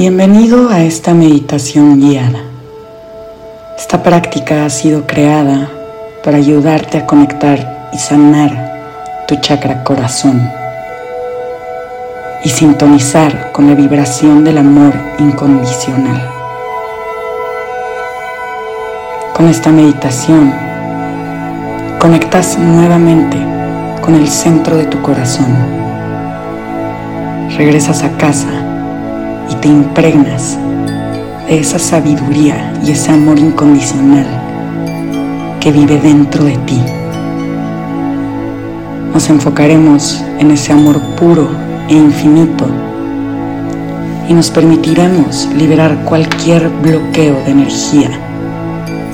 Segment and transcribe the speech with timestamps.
[0.00, 2.38] Bienvenido a esta meditación guiada.
[3.76, 5.68] Esta práctica ha sido creada
[6.22, 10.40] para ayudarte a conectar y sanar tu chakra corazón
[12.44, 16.30] y sintonizar con la vibración del amor incondicional.
[19.34, 20.54] Con esta meditación
[21.98, 23.36] conectas nuevamente
[24.00, 25.56] con el centro de tu corazón.
[27.56, 28.67] Regresas a casa
[29.50, 30.58] y te impregnas
[31.46, 34.26] de esa sabiduría y ese amor incondicional
[35.60, 36.80] que vive dentro de ti.
[39.12, 41.48] Nos enfocaremos en ese amor puro
[41.88, 42.66] e infinito
[44.28, 48.10] y nos permitiremos liberar cualquier bloqueo de energía,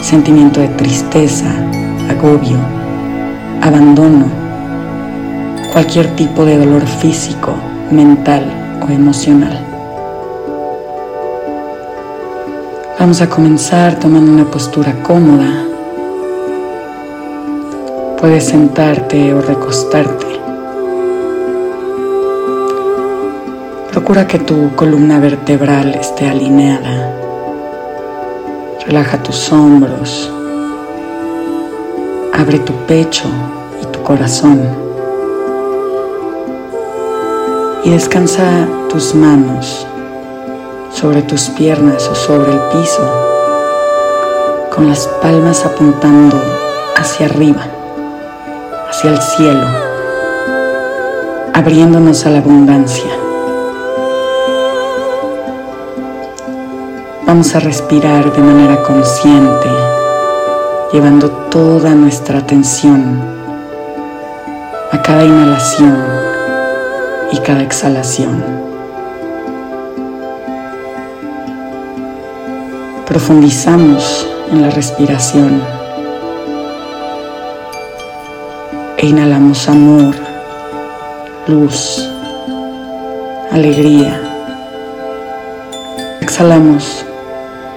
[0.00, 1.46] sentimiento de tristeza,
[2.10, 2.58] agobio,
[3.62, 4.26] abandono,
[5.72, 7.54] cualquier tipo de dolor físico,
[7.90, 8.44] mental
[8.86, 9.73] o emocional.
[13.04, 15.66] Vamos a comenzar tomando una postura cómoda.
[18.18, 20.40] Puedes sentarte o recostarte.
[23.90, 27.14] Procura que tu columna vertebral esté alineada.
[28.86, 30.32] Relaja tus hombros.
[32.32, 33.28] Abre tu pecho
[33.82, 34.62] y tu corazón.
[37.84, 39.86] Y descansa tus manos
[40.94, 43.02] sobre tus piernas o sobre el piso,
[44.74, 46.40] con las palmas apuntando
[46.96, 47.66] hacia arriba,
[48.88, 49.66] hacia el cielo,
[51.52, 53.10] abriéndonos a la abundancia.
[57.26, 59.68] Vamos a respirar de manera consciente,
[60.92, 63.20] llevando toda nuestra atención
[64.92, 65.96] a cada inhalación
[67.32, 68.63] y cada exhalación.
[73.14, 75.62] Profundizamos en la respiración
[78.98, 80.16] e inhalamos amor,
[81.46, 82.10] luz,
[83.52, 84.20] alegría.
[86.22, 87.06] Exhalamos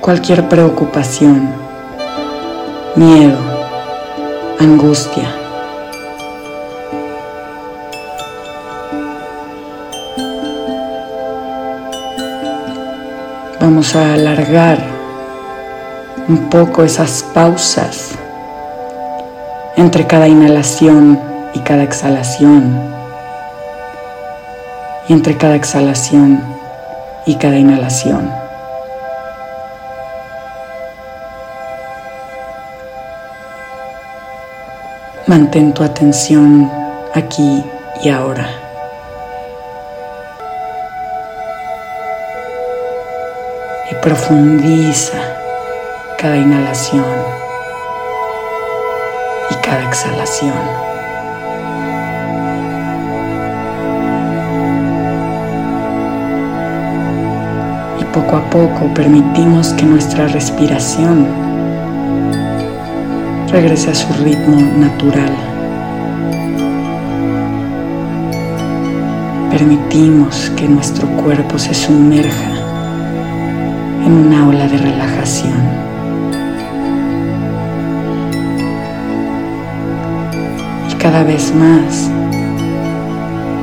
[0.00, 1.50] cualquier preocupación,
[2.94, 3.40] miedo,
[4.60, 5.34] angustia.
[13.58, 14.93] Vamos a alargar
[16.28, 18.12] un poco esas pausas
[19.76, 21.20] entre cada inhalación
[21.52, 22.80] y cada exhalación,
[25.08, 26.42] y entre cada exhalación
[27.26, 28.32] y cada inhalación.
[35.26, 36.70] Mantén tu atención
[37.14, 37.64] aquí
[38.02, 38.48] y ahora.
[43.90, 45.43] Y profundiza
[46.24, 47.04] cada inhalación
[49.50, 50.54] y cada exhalación.
[58.00, 61.26] Y poco a poco permitimos que nuestra respiración
[63.52, 65.34] regrese a su ritmo natural.
[69.50, 72.50] Permitimos que nuestro cuerpo se sumerja
[74.06, 75.93] en una ola de relajación.
[81.04, 82.08] Cada vez más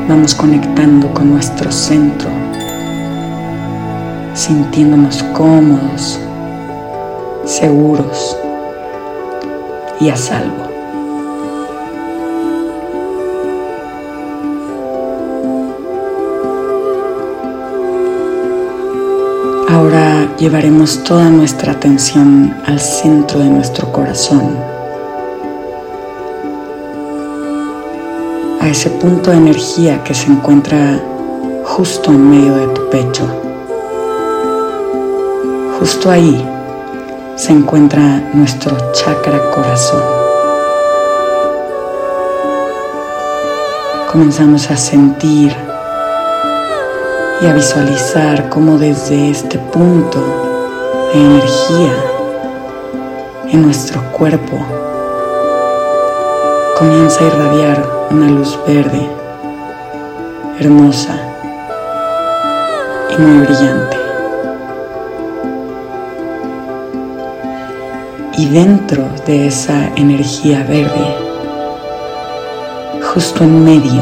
[0.08, 2.30] vamos conectando con nuestro centro,
[4.36, 6.20] sintiéndonos cómodos,
[7.44, 8.38] seguros
[10.00, 10.70] y a salvo.
[19.68, 24.71] Ahora llevaremos toda nuestra atención al centro de nuestro corazón
[28.62, 31.02] a ese punto de energía que se encuentra
[31.66, 33.28] justo en medio de tu pecho.
[35.80, 36.48] Justo ahí
[37.36, 40.04] se encuentra nuestro chakra corazón.
[44.12, 45.56] Comenzamos a sentir
[47.42, 50.20] y a visualizar cómo desde este punto
[51.12, 51.94] de energía
[53.48, 54.91] en nuestro cuerpo
[56.82, 59.08] comienza a irradiar una luz verde,
[60.60, 61.16] hermosa
[63.12, 63.98] y muy brillante.
[68.36, 71.06] Y dentro de esa energía verde,
[73.14, 74.02] justo en medio,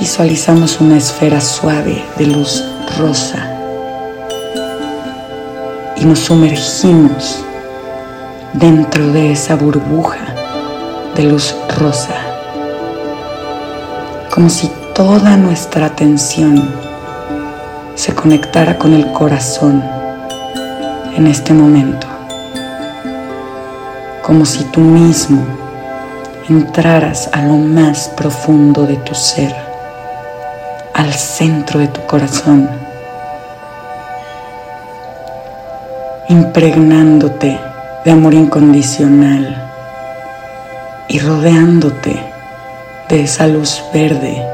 [0.00, 2.64] visualizamos una esfera suave de luz
[2.98, 3.48] rosa
[5.96, 7.44] y nos sumergimos
[8.52, 10.18] dentro de esa burbuja
[11.16, 12.14] de luz rosa,
[14.30, 16.70] como si toda nuestra atención
[17.94, 19.82] se conectara con el corazón
[21.16, 22.06] en este momento,
[24.22, 25.42] como si tú mismo
[26.48, 29.54] entraras a lo más profundo de tu ser,
[30.92, 32.68] al centro de tu corazón,
[36.28, 37.71] impregnándote
[38.04, 39.70] de amor incondicional
[41.08, 42.20] y rodeándote
[43.08, 44.44] de esa luz verde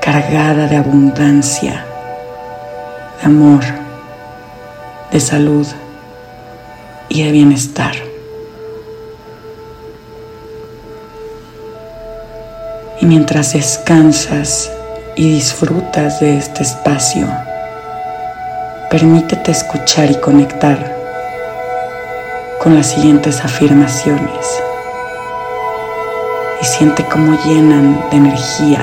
[0.00, 1.84] cargada de abundancia,
[3.20, 3.60] de amor,
[5.12, 5.66] de salud
[7.10, 7.94] y de bienestar.
[13.00, 14.70] Y mientras descansas
[15.16, 17.26] y disfrutas de este espacio,
[18.90, 20.99] permítete escuchar y conectar
[22.62, 24.60] con las siguientes afirmaciones
[26.60, 28.80] y siente cómo llenan de energía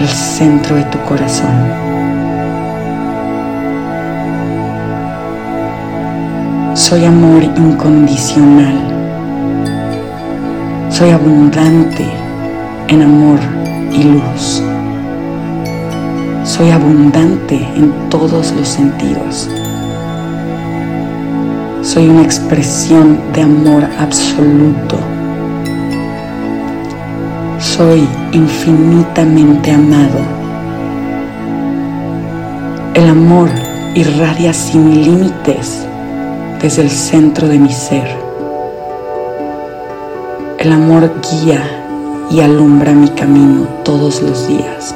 [0.00, 1.52] el centro de tu corazón.
[6.74, 8.78] Soy amor incondicional.
[10.88, 12.08] Soy abundante
[12.88, 13.40] en amor
[13.92, 14.62] y luz.
[16.44, 19.50] Soy abundante en todos los sentidos.
[21.92, 24.98] Soy una expresión de amor absoluto
[27.78, 30.18] soy infinitamente amado.
[32.94, 33.48] El amor
[33.94, 35.86] irradia sin límites
[36.60, 38.08] desde el centro de mi ser.
[40.58, 41.62] El amor guía
[42.32, 44.92] y alumbra mi camino todos los días.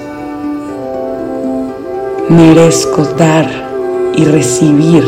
[2.28, 3.48] Merezco dar
[4.16, 5.04] y recibir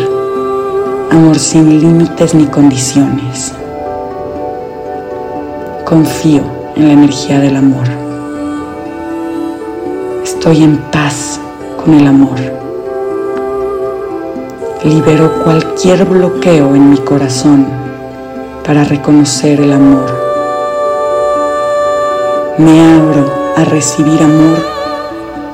[1.15, 3.53] amor sin límites ni condiciones.
[5.85, 6.43] Confío
[6.75, 7.87] en la energía del amor.
[10.25, 11.39] Estoy en paz
[11.77, 12.37] con el amor.
[14.83, 17.69] Libero cualquier bloqueo en mi corazón
[18.67, 20.11] para reconocer el amor.
[22.59, 24.59] Me abro a recibir amor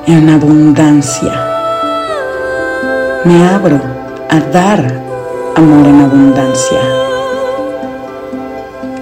[0.07, 1.33] en abundancia.
[3.25, 3.79] Me abro
[4.27, 5.10] a dar
[5.55, 6.79] amor en abundancia.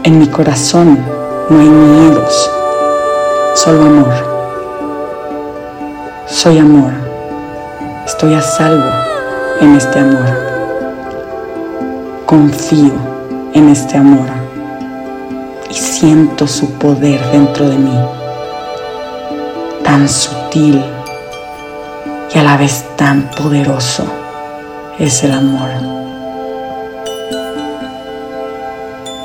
[0.04, 0.98] En mi corazón
[1.50, 2.51] no hay miedos,
[3.56, 4.13] solo amor.
[6.28, 6.92] Soy amor.
[8.06, 8.90] Estoy a salvo
[9.62, 10.25] en este amor.
[12.25, 12.94] Confío
[13.54, 14.28] en este amor
[15.69, 18.00] y siento su poder dentro de mí,
[19.84, 20.84] tan sutil
[22.34, 24.06] y a la vez tan poderoso
[24.98, 25.69] es el amor.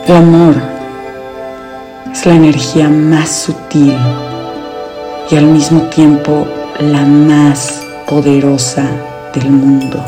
[0.06, 0.74] El amor
[2.26, 3.94] la energía más sutil
[5.30, 6.46] y al mismo tiempo
[6.80, 8.86] la más poderosa
[9.34, 10.02] del mundo.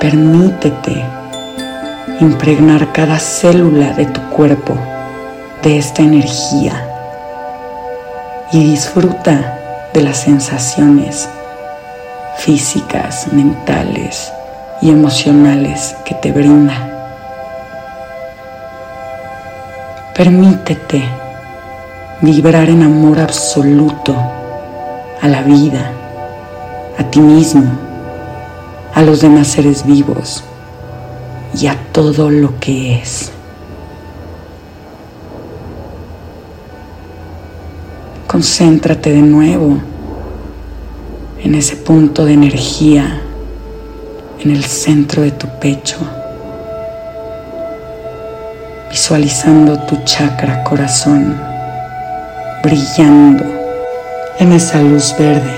[0.00, 1.04] Permítete
[2.20, 4.74] impregnar cada célula de tu cuerpo
[5.62, 6.82] de esta energía
[8.52, 9.58] y disfruta
[9.92, 11.28] de las sensaciones
[12.38, 14.32] físicas, mentales
[14.90, 16.74] emocionales que te brinda.
[20.14, 21.02] Permítete
[22.22, 24.16] vibrar en amor absoluto
[25.20, 25.90] a la vida,
[26.98, 27.70] a ti mismo,
[28.94, 30.42] a los demás seres vivos
[31.54, 33.30] y a todo lo que es.
[38.26, 39.78] Concéntrate de nuevo
[41.42, 43.22] en ese punto de energía
[44.46, 45.98] en el centro de tu pecho
[48.88, 51.36] visualizando tu chakra corazón
[52.62, 53.44] brillando
[54.38, 55.56] en esa luz verde.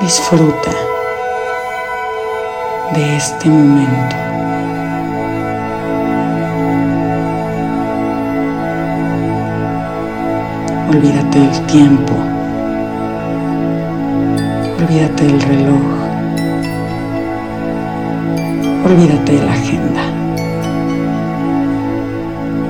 [0.00, 0.72] Disfruta
[2.94, 4.16] de este momento.
[10.88, 12.31] Olvídate del tiempo.
[14.82, 15.82] Olvídate del reloj.
[18.84, 20.02] Olvídate de la agenda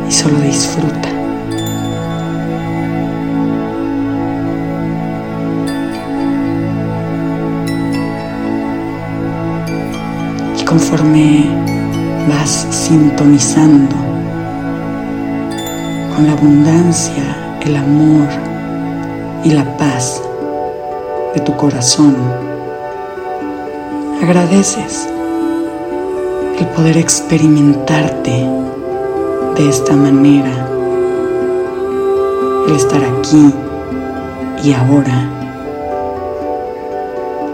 [0.07, 1.09] y solo disfruta.
[10.61, 11.47] Y conforme
[12.29, 13.97] vas sintonizando
[16.15, 18.29] con la abundancia, el amor
[19.45, 20.21] y la paz
[21.35, 22.17] de tu corazón.
[24.23, 25.09] Agradeces
[26.59, 28.47] el poder experimentarte
[29.57, 30.69] de esta manera,
[32.69, 33.53] el estar aquí
[34.63, 35.29] y ahora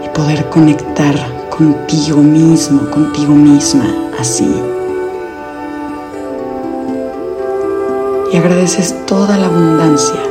[0.05, 1.15] y poder conectar
[1.49, 3.85] contigo mismo, contigo misma,
[4.19, 4.49] así.
[8.31, 10.21] Y agradeces toda la abundancia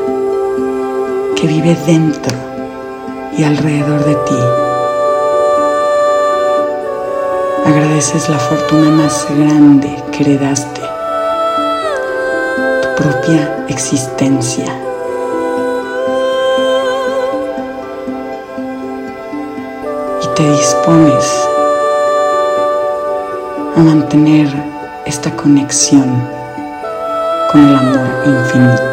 [1.34, 2.47] que vive dentro
[3.38, 4.38] y alrededor de ti.
[7.64, 10.80] Agradeces la fortuna más grande que heredaste,
[12.82, 14.66] tu propia existencia.
[20.20, 21.48] Y te dispones
[23.76, 24.48] a mantener
[25.06, 26.28] esta conexión
[27.52, 28.87] con el amor infinito.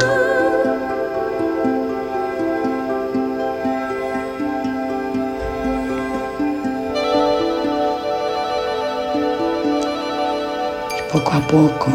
[11.15, 11.91] Poco a poco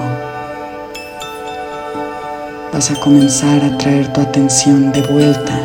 [2.72, 5.56] vas a comenzar a traer tu atención de vuelta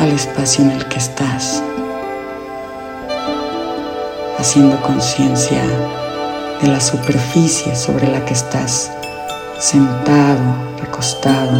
[0.00, 1.62] al espacio en el que estás,
[4.38, 5.62] haciendo conciencia
[6.62, 8.90] de la superficie sobre la que estás
[9.58, 11.58] sentado, recostado,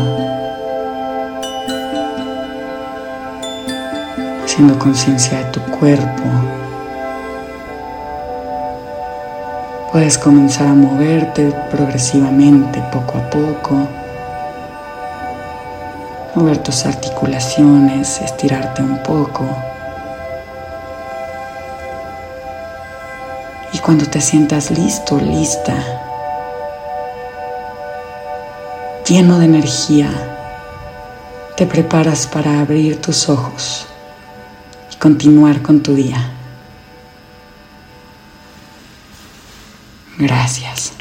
[4.43, 6.58] haciendo conciencia de tu cuerpo,
[9.91, 13.89] Puedes comenzar a moverte progresivamente, poco a poco.
[16.35, 19.47] Mover tus articulaciones, estirarte un poco.
[23.73, 25.75] Y cuando te sientas listo, lista,
[29.09, 30.11] lleno de energía,
[31.57, 33.87] te preparas para abrir tus ojos
[34.93, 36.38] y continuar con tu día.
[40.19, 40.98] Gracias.